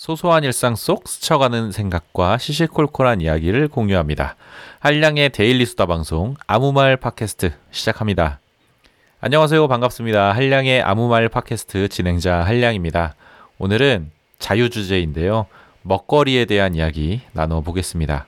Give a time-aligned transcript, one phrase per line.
[0.00, 4.34] 소소한 일상 속 스쳐가는 생각과 시시콜콜한 이야기를 공유합니다.
[4.78, 8.40] 한량의 데일리 수다 방송 아무 말 팟캐스트 시작합니다.
[9.20, 9.68] 안녕하세요.
[9.68, 10.32] 반갑습니다.
[10.32, 13.14] 한량의 아무 말 팟캐스트 진행자 한량입니다.
[13.58, 15.44] 오늘은 자유 주제인데요.
[15.82, 18.26] 먹거리에 대한 이야기 나눠보겠습니다.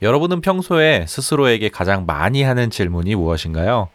[0.00, 3.90] 여러분은 평소에 스스로에게 가장 많이 하는 질문이 무엇인가요?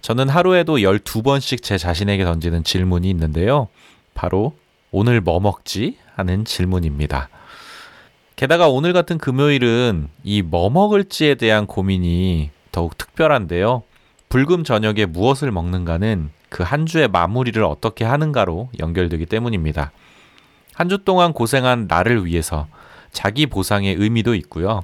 [0.00, 3.66] 저는 하루에도 12번씩 제 자신에게 던지는 질문이 있는데요.
[4.14, 4.54] 바로
[4.92, 6.03] 오늘 뭐 먹지?
[6.14, 7.28] 하는 질문입니다.
[8.36, 13.82] 게다가 오늘 같은 금요일은 이 뭐 먹을지에 대한 고민이 더욱 특별한데요.
[14.28, 19.92] 불금 저녁에 무엇을 먹는가는 그 한 주의 마무리를 어떻게 하는가로 연결되기 때문입니다.
[20.74, 22.66] 한 주 동안 고생한 나를 위해서
[23.12, 24.82] 자기 보상의 의미도 있고요.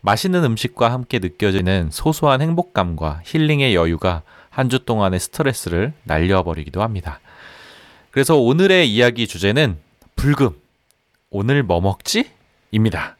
[0.00, 7.20] 맛있는 음식과 함께 느껴지는 소소한 행복감과 힐링의 여유가 한 주 동안의 스트레스를 날려버리기도 합니다.
[8.10, 9.78] 그래서 오늘의 이야기 주제는
[10.24, 10.58] 불금.
[11.28, 12.30] 오늘 뭐 먹지?
[12.70, 13.18] 입니다.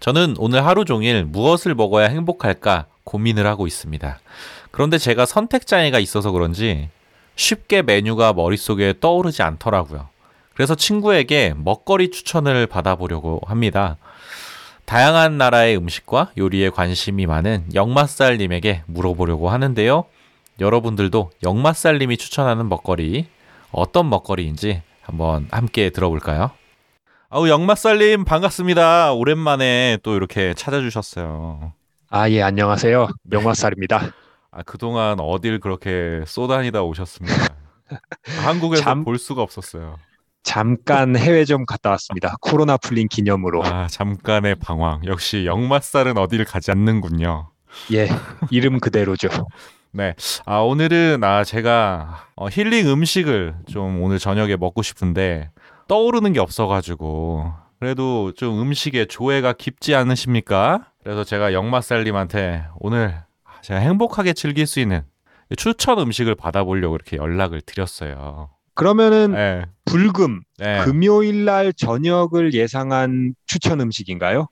[0.00, 4.18] 저는 오늘 하루 종일 무엇을 먹어야 행복할까 고민을 하고 있습니다.
[4.70, 6.88] 그런데 제가 선택장애가 있어서 그런지
[7.36, 10.08] 쉽게 메뉴가 머릿속에 떠오르지 않더라고요.
[10.54, 13.98] 그래서 친구에게 먹거리 추천을 받아보려고 합니다.
[14.86, 20.06] 다양한 나라의 음식과 요리에 관심이 많은 영맛살님에게 물어보려고 하는데요.
[20.58, 23.26] 여러분들도 영맛살님이 추천하는 먹거리
[23.72, 26.50] 어떤 먹거리인지 한번 함께 들어볼까요?
[27.28, 29.12] 아우 영맛살님 반갑습니다.
[29.12, 31.72] 오랜만에 또 이렇게 찾아주셨어요.
[32.10, 33.08] 아, 예, 안녕하세요.
[33.24, 34.12] 명화살입니다.
[34.50, 37.48] 아 그동안 어딜 그렇게 쏘다니다 오셨습니까?
[38.44, 39.96] 한국에서 잠- 볼 수가 없었어요.
[40.44, 42.34] 잠깐 해외 좀 갔다 왔습니다.
[42.40, 43.64] 코로나 풀린 기념으로.
[43.64, 45.00] 아 잠깐의 방황.
[45.06, 47.48] 역시 영맛살은 어딜 가지 않는군요.
[47.92, 48.08] 예,
[48.50, 49.28] 이름 그대로죠.
[49.92, 50.14] 네.
[50.46, 55.50] 아, 오늘은, 아, 제가, 어, 힐링 음식을 좀 오늘 저녁에 먹고 싶은데,
[55.86, 60.86] 떠오르는 게 없어가지고, 그래도 좀 음식에 조예가 깊지 않으십니까?
[61.02, 63.14] 그래서 제가 영맛살님한테 오늘
[63.60, 65.02] 제가 행복하게 즐길 수 있는
[65.56, 68.50] 추천 음식을 받아보려고 이렇게 연락을 드렸어요.
[68.74, 69.64] 그러면은 네.
[69.84, 70.82] 불금 네.
[70.84, 74.46] 금요일 날 저녁을 예상한 추천 음식인가요?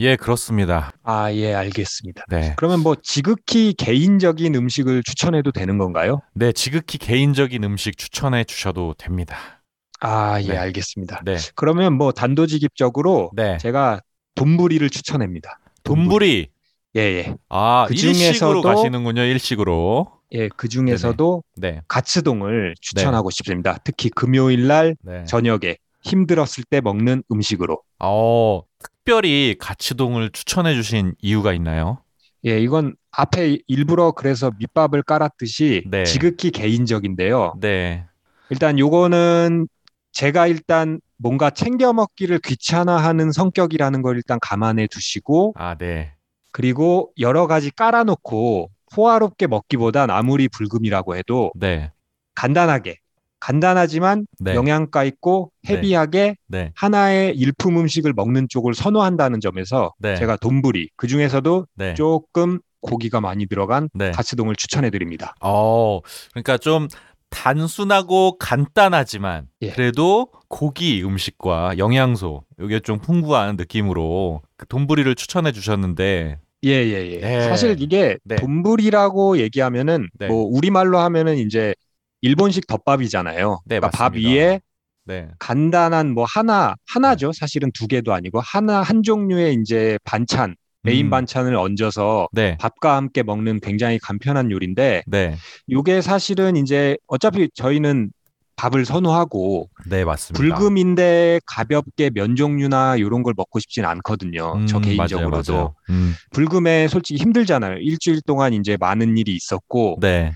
[0.00, 0.92] 예, 그렇습니다.
[1.04, 2.24] 아, 예, 알겠습니다.
[2.28, 2.54] 네.
[2.56, 6.20] 그러면 뭐 지극히 개인적인 음식을 추천해도 되는 건가요?
[6.32, 9.62] 네, 지극히 개인적인 음식 추천해 주셔도 됩니다.
[10.00, 10.56] 아, 예, 네.
[10.56, 11.22] 알겠습니다.
[11.24, 11.36] 네.
[11.54, 13.56] 그러면 뭐 단도직입적으로 네.
[13.58, 14.00] 제가
[14.34, 15.60] 돈부리를 추천합니다.
[15.84, 16.48] 돈부리.
[16.96, 17.34] 예, 예.
[17.48, 20.10] 아, 그 일식으로 가시는군요, 일식으로.
[20.32, 21.80] 예, 그 중에서도 네.
[21.86, 23.78] 가츠동을 추천하고 싶습니다.
[23.84, 25.24] 특히 금요일 날 네.
[25.24, 27.80] 저녁에 힘들었을 때 먹는 음식으로.
[28.00, 28.62] 어,
[29.04, 31.98] 특별히 가치동을 추천해 주신 이유가 있나요?
[32.46, 36.04] 예, 이건 앞에 일부러 그래서 밑밥을 깔았듯이 네.
[36.04, 37.52] 지극히 개인적인데요.
[37.60, 38.06] 네.
[38.48, 39.68] 일단 요거는
[40.12, 46.14] 제가 일단 뭔가 챙겨 먹기를 귀찮아하는 성격이라는 걸 일단 감안해 두시고 아, 네.
[46.50, 51.92] 그리고 여러 가지 깔아놓고 호화롭게 먹기보단 아무리 불금이라고 해도 네.
[52.34, 53.00] 간단하게
[53.44, 54.54] 간단하지만 네.
[54.54, 55.74] 영양가 있고 네.
[55.74, 56.72] 헤비하게 네.
[56.74, 60.16] 하나의 일품 음식을 먹는 쪽을 선호한다는 점에서 네.
[60.16, 61.92] 제가 돈부리 그 중에서도 네.
[61.92, 64.12] 조금 고기가 많이 들어간 네.
[64.12, 65.34] 가츠동을 추천해 드립니다.
[65.42, 66.00] 어,
[66.32, 66.88] 그러니까 좀
[67.28, 69.72] 단순하고 간단하지만 예.
[69.72, 77.20] 그래도 고기 음식과 영양소 이게 좀 풍부한 느낌으로 그 돈부리를 추천해 주셨는데 예예예.
[77.20, 77.40] 네.
[77.42, 78.36] 사실 이게 네.
[78.36, 80.28] 돈부리라고 얘기하면은 네.
[80.28, 81.74] 뭐 우리말로 하면은 이제
[82.24, 83.60] 일본식 덮밥이잖아요.
[83.66, 84.30] 네, 그러니까 밥 맞습니다.
[84.30, 84.60] 위에
[85.04, 85.28] 네.
[85.38, 87.32] 간단한 뭐 하나 하나죠.
[87.32, 91.10] 사실은 두 개도 아니고 하나 한 종류의 이제 반찬 메인 음.
[91.10, 92.56] 반찬을 얹어서 네.
[92.58, 95.36] 밥과 함께 먹는 굉장히 간편한 요리인데 네.
[95.66, 98.10] 이게 사실은 이제 어차피 저희는
[98.56, 100.40] 밥을 선호하고 네, 맞습니다.
[100.40, 104.64] 불금인데 가볍게 면 종류나 이런 걸 먹고 싶진 않거든요.
[104.66, 105.74] 저 음, 개인적으로도 맞아요, 맞아요.
[105.90, 106.14] 음.
[106.32, 107.78] 불금에 솔직히 힘들잖아요.
[107.78, 110.32] 일주일 동안 이제 많은 일이 있었고 네.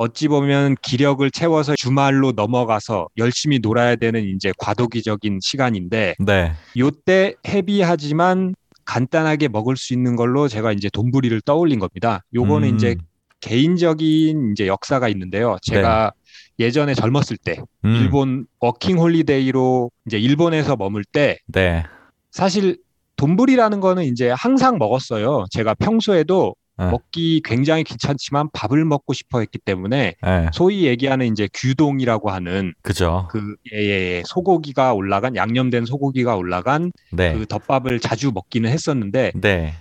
[0.00, 6.52] 어찌 보면 기력을 채워서 주말로 넘어가서 열심히 놀아야 되는 이제 과도기적인 시간인데 네.
[6.78, 8.54] 요때 heavy하지만
[8.86, 12.24] 간단하게 먹을 수 있는 걸로 제가 이제 돈부리를 떠올린 겁니다.
[12.32, 12.74] 요거는 음.
[12.74, 12.96] 이제
[13.40, 15.58] 개인적인 이제 역사가 있는데요.
[15.60, 16.12] 제가
[16.58, 17.94] 예전에 젊었을 때 음.
[17.96, 21.84] 일본 워킹 홀리데이로 이제 일본에서 머물 때 네.
[22.30, 22.78] 사실
[23.16, 25.44] 돈부리라는 거는 이제 항상 먹었어요.
[25.50, 26.90] 제가 평소에도 네.
[26.90, 30.50] 먹기 굉장히 귀찮지만 밥을 먹고 싶어 했기 때문에 네.
[30.54, 33.28] 소위 얘기하는 이제 규동이라고 하는 그죠.
[33.30, 37.34] 그 예, 예, 예, 소고기가 올라간 양념된 소고기가 올라간 네.
[37.34, 39.74] 그 덮밥을 자주 먹기는 했었는데 네.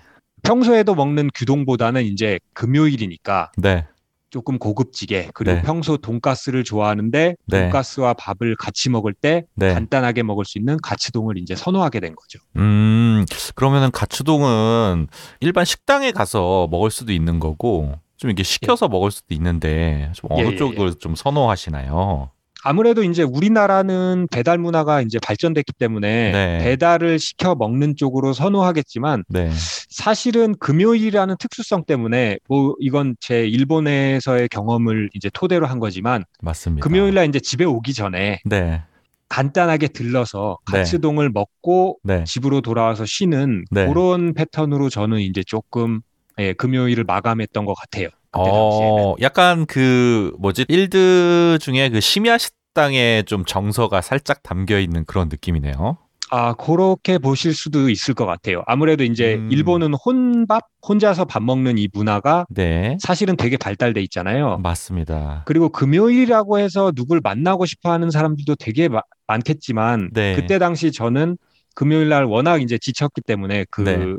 [0.43, 3.85] 평소에도 먹는 규동보다는 이제 금요일이니까 네.
[4.29, 5.61] 조금 고급지게 그리고 네.
[5.61, 7.61] 평소 돈가스를 좋아하는데 네.
[7.61, 9.73] 돈가스와 밥을 같이 먹을 때 네.
[9.73, 12.39] 간단하게 먹을 수 있는 가츠동을 이제 선호하게 된 거죠.
[12.57, 15.07] 음, 그러면은 가츠동은
[15.39, 20.47] 일반 식당에 가서 먹을 수도 있는 거고, 좀 이게 시켜서 먹을 수도 있는데, 좀 어느
[20.47, 22.29] 예, 예, 쪽을 좀 선호하시나요?
[22.63, 26.57] 아무래도 이제 우리나라는 배달 문화가 이제 발전됐기 때문에 네.
[26.63, 29.49] 배달을 시켜 먹는 쪽으로 선호하겠지만 네.
[29.89, 36.83] 사실은 금요일이라는 특수성 때문에 뭐 이건 제 일본에서의 경험을 이제 토대로 한 거지만 맞습니다.
[36.83, 38.81] 금요일 날 이제 집에 오기 전에 네.
[39.29, 40.79] 간단하게 들러서 네.
[40.79, 42.23] 가츠동을 먹고 네.
[42.25, 43.87] 집으로 돌아와서 쉬는 네.
[43.87, 46.01] 그런 패턴으로 저는 이제 조금
[46.39, 48.07] 예, 금요일을 마감했던 것 같아요.
[48.33, 50.65] 어, 약간 그 뭐지?
[50.67, 55.97] 일드 중에 그 심야 식당에 좀 정서가 살짝 담겨 있는 그런 느낌이네요.
[56.31, 58.61] 아, 그렇게 보실 수도 있을 것 같아요.
[58.67, 59.49] 아무래도 이제 음.
[59.51, 62.97] 일본은 혼밥, 혼자서 밥 먹는 이 문화가 네.
[63.01, 64.59] 사실은 되게 발달돼 있잖아요.
[64.59, 65.41] 맞습니다.
[65.47, 70.35] 그리고 금요일이라고 해서 누굴 만나고 싶어 하는 사람들도 되게 마- 많겠지만 네.
[70.35, 71.35] 그때 당시 저는
[71.73, 74.15] 금요일 날 워낙 이제 지쳤기 때문에 그 네.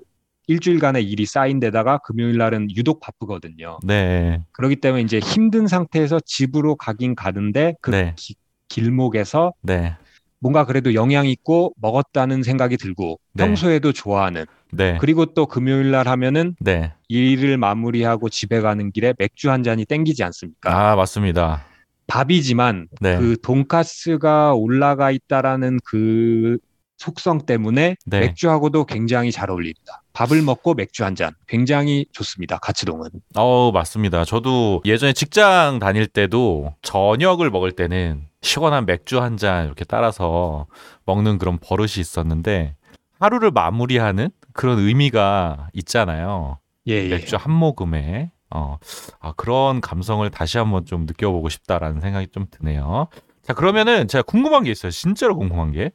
[0.50, 3.78] 일주일간의 일이 쌓인 데다가 금요일 날은 유독 바쁘거든요.
[3.84, 4.42] 네.
[4.50, 8.14] 그렇기 때문에 이제 힘든 상태에서 집으로 가긴 가는데 그 네.
[8.16, 8.34] 기-
[8.68, 9.94] 길목에서 네.
[10.40, 13.44] 뭔가 그래도 영양 있고 먹었다는 생각이 들고 네.
[13.44, 14.98] 평소에도 좋아하는 네.
[15.00, 16.94] 그리고 또 금요일 날 하면은 네.
[17.08, 20.92] 일을 마무리하고 집에 가는 길에 맥주 한 잔이 땡기지 않습니까?
[20.92, 21.64] 아, 맞습니다.
[22.08, 23.18] 밥이지만 네.
[23.18, 26.58] 그 돈가스가 올라가 있다라는 그
[27.04, 28.20] 속성 때문에 네.
[28.20, 30.02] 맥주하고도 굉장히 잘 어울립니다.
[30.12, 32.58] 밥을 먹고 맥주 한 잔 굉장히 좋습니다.
[32.58, 33.08] 가츠동은.
[33.36, 34.24] 어, 맞습니다.
[34.26, 40.66] 저도 예전에 직장 다닐 때도 저녁을 먹을 때는 시원한 맥주 한 잔 이렇게 따라서
[41.06, 42.76] 먹는 그런 버릇이 있었는데
[43.18, 46.58] 하루를 마무리하는 그런 의미가 있잖아요.
[46.86, 47.08] 예, 예.
[47.08, 48.30] 맥주 한 모금에.
[48.50, 48.78] 어,
[49.20, 53.06] 아, 그런 감성을 다시 한번 좀 느껴보고 싶다라는 생각이 좀 드네요.
[53.42, 54.90] 자, 그러면은 제가 궁금한 게 있어요.
[54.90, 55.92] 진짜로 궁금한 게.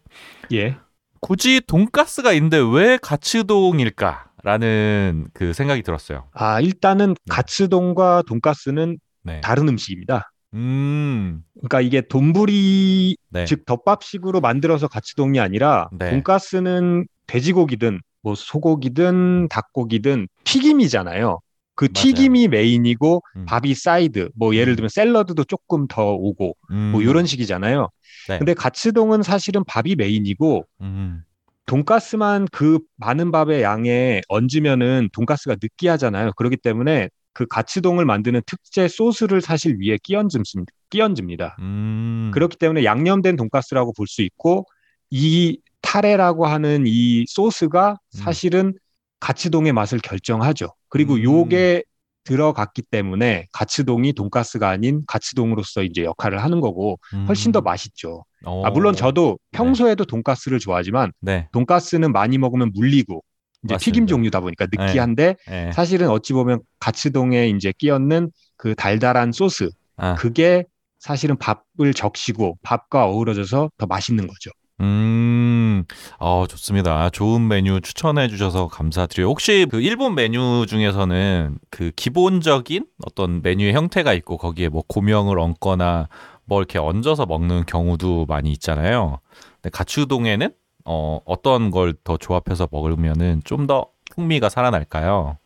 [0.54, 0.78] 예.
[1.26, 6.26] 굳이 돈가스가 있는데 왜 가츠동일까 라는 그 생각이 들었어요.
[6.34, 9.42] 아, 일단은 가츠동과 돈가스는 네.
[9.42, 10.32] 다른 음식입니다.
[10.54, 13.46] 음, 그러니까 이게 돈부리 네.
[13.46, 16.12] 즉 덮밥식으로 만들어서 가츠동이 아니라 네.
[16.12, 21.40] 돈가스는 돼지고기든 뭐 소고기든 닭고기든 튀김이잖아요.
[21.76, 21.94] 그 맞아요.
[21.94, 23.46] 튀김이 메인이고 음.
[23.46, 24.30] 밥이 사이드.
[24.36, 24.76] 뭐 예를 음.
[24.78, 27.90] 들면 샐러드도 조금 더 오고 음, 뭐 이런 식이잖아요.
[28.30, 28.38] 네.
[28.38, 31.24] 근데 가츠동은 사실은 밥이 메인이고 음,
[31.66, 36.32] 돈가스만 그 많은 밥의 양에 얹으면은 돈가스가 느끼하잖아요.
[36.38, 40.72] 그렇기 때문에 그 가츠동을 만드는 특제 소스를 사실 위에 끼얹습니다.
[40.90, 41.58] 끼얹습니다.
[41.60, 42.32] 음.
[42.34, 44.66] 그렇기 때문에 양념된 돈가스라고 볼 수 있고
[45.10, 48.74] 이 タレ라고 하는 이 소스가 사실은
[49.20, 50.68] 가츠동의 맛을 결정하죠.
[50.96, 51.24] 그리고 음.
[51.24, 51.84] 요게
[52.24, 57.64] 들어갔기 때문에 가츠동이 돈가스가 아닌 가츠동으로서 이제 역할을 하는 거고 훨씬 더 음.
[57.66, 58.24] 맛있죠.
[58.46, 61.50] 어, 아, 물론 저도 평소에도 돈가스를 좋아하지만 네.
[61.52, 63.26] 돈가스는 많이 먹으면 물리고
[63.66, 64.10] 이제 튀김 맞습니다.
[64.10, 65.72] 종류다 보니까 느끼한데 네.
[65.74, 70.64] 사실은 어찌 보면 가츠동에 이제 끼얹는 그 달달한 소스 아, 그게
[71.00, 74.50] 사실은 밥을 적시고 밥과 어우러져서 더 맛있는 거죠.
[74.82, 75.86] 음,
[76.20, 77.10] 어, 좋습니다.
[77.10, 79.30] 좋은 메뉴 추천해 주셔서 감사드려요.
[79.30, 86.10] 혹시 그 일본 메뉴 중에서는 그 기본적인 어떤 메뉴의 형태가 있고 거기에 뭐 고명을 얹거나
[86.46, 89.20] 뭐 이렇게 얹어서 먹는 경우도 많이 있잖아요.
[89.62, 90.54] 근데 가츠동에는
[90.86, 95.38] 어, 어떤 걸 더 조합해서 먹으면은 좀 더 풍미가 살아날까요?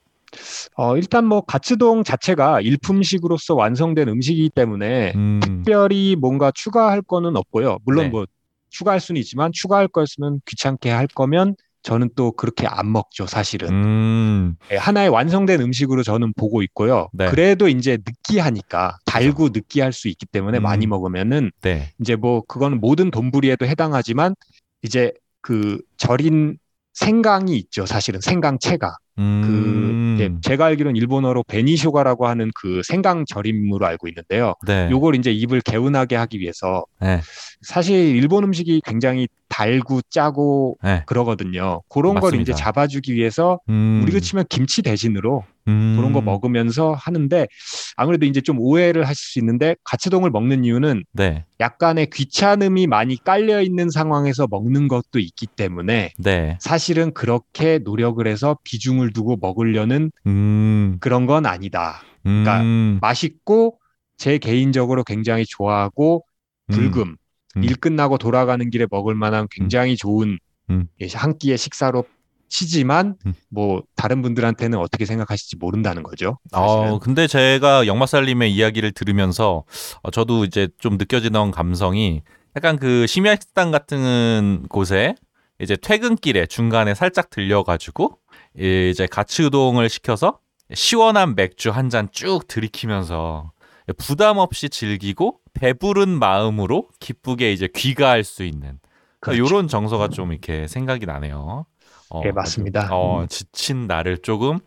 [0.76, 7.80] 어, 일단 뭐 가츠동 자체가 일품식으로서 완성된 음식이기 때문에 음, 특별히 뭔가 추가할 거는 없고요.
[7.86, 8.10] 물론 네.
[8.10, 8.26] 뭐
[8.70, 13.70] 추가할 수는 있지만 추가할 거였으면 귀찮게 할 거면 저는 또 그렇게 안 먹죠, 사실은.
[13.70, 17.08] 음, 예, 하나의 완성된 음식으로 저는 보고 있고요.
[17.14, 17.30] 네.
[17.30, 20.64] 그래도 이제 느끼하니까 달고 느끼할 수 있기 때문에 음.
[20.64, 21.94] 많이 먹으면은 네.
[22.00, 24.36] 이제 뭐 그거는 모든 돈부리에도 해당하지만
[24.82, 26.58] 이제 그 절인
[26.94, 27.86] 생강이 있죠.
[27.86, 34.54] 사실은 생강채가 그 음, 예, 제가 알기로는 일본어로 베니쇼가라고 하는 그 생강 절임으로 알고 있는데요.
[34.66, 34.90] 네.
[34.90, 37.20] 요걸 이제 입을 개운하게 하기 위해서 네.
[37.62, 41.04] 사실 일본 음식이 굉장히 달고 짜고 네.
[41.06, 41.82] 그러거든요.
[41.90, 42.42] 그런 걸 맞습니다.
[42.42, 47.48] 이제 잡아주기 위해서 음, 우리가 치면 김치 대신으로 음, 그런 거 먹으면서 하는데
[47.96, 51.44] 아무래도 이제 좀 오해를 하실 수 있는데 가츠동을 먹는 이유는 네.
[51.60, 56.58] 약간의 귀찮음이 많이 깔려 있는 상황에서 먹는 것도 있기 때문에 네.
[56.62, 62.02] 사실은 그렇게 노력을 해서 비중을 두고 먹으려는 음, 그런 건 아니다.
[62.24, 62.64] 그러니까
[63.02, 63.80] 맛있고
[64.18, 66.26] 제 개인적으로 굉장히 좋아하고
[66.68, 67.16] 불금
[67.56, 67.64] 음.
[67.64, 70.38] 일 끝나고 돌아가는 길에 먹을 만한 굉장히 좋은
[70.70, 70.88] 음.
[71.02, 72.06] 예, 한 끼의 식사로
[72.50, 73.34] 치지만 음.
[73.50, 76.38] 뭐 다른 분들한테는 어떻게 생각하실지 모른다는 거죠.
[76.52, 76.92] 사실은.
[76.92, 79.64] 어, 근데 제가 영마살님의 이야기를 들으면서
[80.02, 82.24] 어, 저도 이제 좀 느껴지는 감성이
[82.56, 85.16] 약간 그 심야 식당 같은 곳에
[85.60, 88.18] 이제 퇴근길에 중간에 살짝 들려가지고
[88.60, 90.40] 이제 가츠 우동을 시켜서
[90.74, 93.52] 시원한 맥주 한 잔 쭉 들이키면서
[93.98, 98.80] 부담 없이 즐기고 배부른 마음으로 기쁘게 이제 귀가할 수 있는
[99.20, 99.44] 그렇죠.
[99.44, 101.66] 이런 정서가 좀 이렇게 생각이 나네요.
[102.12, 102.90] 어, 예, 맞습니다.
[102.92, 104.60] 어, 지친 나를 조금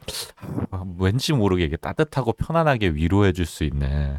[0.71, 4.19] 아, 왠지 모르게 이게 따뜻하고 편안하게 위로해 줄 수 있는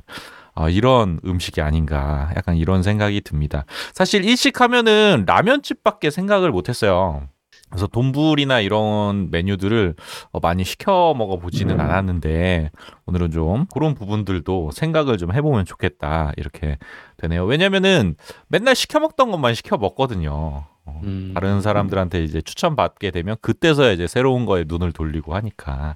[0.56, 3.66] 어, 이런 음식이 아닌가 약간 이런 생각이 듭니다.
[3.94, 7.28] 사실 일식하면은 라면집밖에 생각을 못했어요.
[7.74, 9.96] 그래서 돈불이나 이런 메뉴들을
[10.32, 12.70] 어, 많이 시켜 먹어 보지는 않았는데
[13.08, 16.78] 오늘은 좀 그런 부분들도 생각을 좀 해보면 좋겠다 이렇게
[17.18, 17.46] 되네요.
[17.46, 18.16] 왜냐면은
[18.48, 20.66] 맨날 시켜 먹던 것만 시켜 먹거든요.
[20.86, 21.32] 어, 음.
[21.34, 25.96] 다른 사람들한테 이제 추천받게 되면 그때서야 이제 새로운 거에 눈을 돌리고 하니까.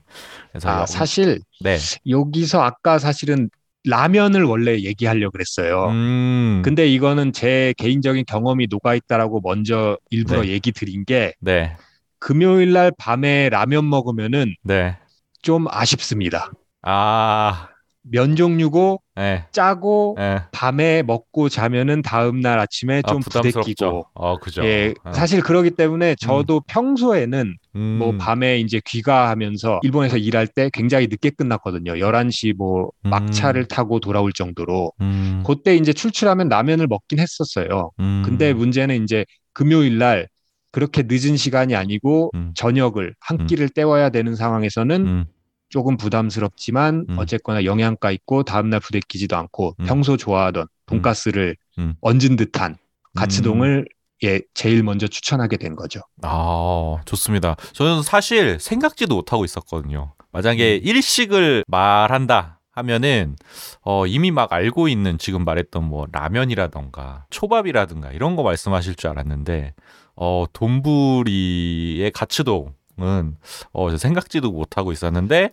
[0.52, 1.78] 그래서 아, 여- 사실 네.
[2.10, 3.50] 여기서 아까 사실은
[3.88, 5.90] 라면을 원래 얘기하려고 그랬어요.
[5.90, 6.62] 음.
[6.64, 10.50] 근데 이거는 제 개인적인 경험이 녹아 있다라고 먼저 일부러 네.
[10.50, 11.76] 얘기 드린 게 네.
[12.20, 14.98] 금요일 날 밤에 라면 먹으면은 네.
[15.42, 16.52] 좀 아쉽습니다.
[16.82, 17.70] 아.
[18.12, 19.46] 면 종류고 네.
[19.52, 20.40] 짜고 네.
[20.52, 23.60] 밤에 먹고 자면은 다음 날 아침에 아, 좀 부담스럽죠.
[23.60, 24.64] 부대끼고 어, 그죠.
[24.64, 25.12] 예, 어.
[25.12, 27.82] 사실 그러기 때문에 저도 평소에는 음.
[28.00, 31.94] 뭐 밤에 이제 귀가하면서 일본에서 일할 때 굉장히 늦게 끝났거든요.
[31.94, 33.10] 11시 뭐 음.
[33.10, 34.94] 막차를 타고 돌아올 정도로.
[35.02, 35.44] 음.
[35.46, 37.92] 그때 이제 출출하면 라면을 먹긴 했었어요.
[38.00, 38.24] 음.
[38.26, 40.28] 근데 문제는 이제 금요일 날
[40.72, 42.52] 그렇게 늦은 시간이 아니고 음.
[42.56, 45.26] 저녁을 한 끼를 때워야 되는 상황에서는 음.
[45.70, 47.18] 조금 부담스럽지만 음.
[47.18, 49.86] 어쨌거나 영양가 있고 다음날 부대끼지도 않고 음.
[49.86, 51.96] 평소 좋아하던 돈가스를 음.
[52.02, 52.78] 얹은 듯한
[53.16, 53.86] 가츠동을
[54.24, 56.02] 예, 제일 먼저 추천하게 된 거죠.
[56.24, 57.56] 아, 좋습니다.
[57.74, 60.14] 저는 사실 생각지도 못하고 있었거든요.
[60.32, 60.82] 만약에 음.
[60.84, 63.36] 일식을 말한다 하면은
[63.82, 69.74] 어, 이미 막 알고 있는 지금 말했던 뭐 라면이라던가 초밥이라든가 이런 거 말씀하실 줄 알았는데
[70.16, 73.38] 어, 돈부리의 가츠동 은
[73.74, 75.52] 어, 저 생각지도 못하고 있었는데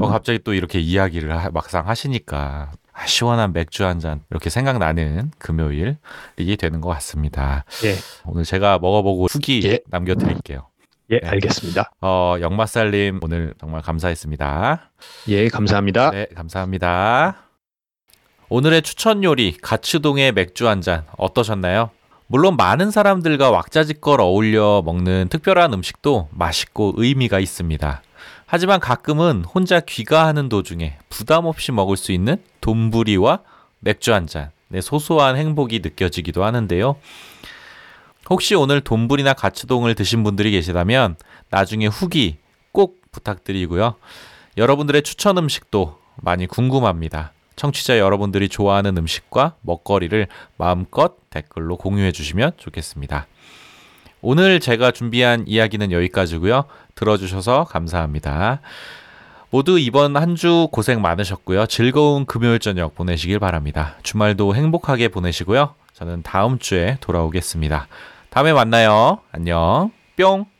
[0.00, 5.30] 어, 갑자기 또 이렇게 이야기를 하- 막상 하시니까 아, 시원한 맥주 한 잔 이렇게 생각나는
[5.38, 5.96] 금요일이
[6.58, 7.64] 되는 것 같습니다.
[7.84, 7.94] 예,
[8.26, 9.80] 오늘 제가 먹어보고 후기 예.
[9.88, 10.68] 남겨드릴게요.
[11.10, 11.28] 예, 네.
[11.28, 11.90] 알겠습니다.
[12.02, 14.90] 어, 영마살님 오늘 정말 감사했습니다.
[15.28, 16.10] 예, 감사합니다.
[16.10, 17.36] 네, 감사합니다.
[18.50, 21.90] 오늘의 추천 요리 가츠동의 맥주 한 잔 어떠셨나요?
[22.34, 28.02] 물론 많은 사람들과 왁자지껄 어울려 먹는 특별한 음식도 맛있고 의미가 있습니다.
[28.44, 33.38] 하지만 가끔은 혼자 귀가하는 도중에 부담 없이 먹을 수 있는 돈부리와
[33.78, 36.96] 맥주 한 잔, 네, 소소한 행복이 느껴지기도 하는데요.
[38.28, 41.14] 혹시 오늘 돈부리나 가츠동을 드신 분들이 계시다면
[41.50, 42.38] 나중에 후기
[42.72, 43.94] 꼭 부탁드리고요.
[44.56, 47.32] 여러분들의 추천 음식도 많이 궁금합니다.
[47.56, 53.26] 청취자 여러분들이 좋아하는 음식과 먹거리를 마음껏 댓글로 공유해 주시면 좋겠습니다.
[54.22, 56.64] 오늘 제가 준비한 이야기는 여기까지고요.
[56.94, 58.60] 들어주셔서 감사합니다.
[59.50, 61.66] 모두 이번 한 주 고생 많으셨고요.
[61.66, 63.96] 즐거운 금요일 저녁 보내시길 바랍니다.
[64.02, 65.74] 주말도 행복하게 보내시고요.
[65.92, 67.86] 저는 다음 주에 돌아오겠습니다.
[68.30, 69.20] 다음에 만나요.
[69.30, 69.92] 안녕.
[70.16, 70.53] 뿅.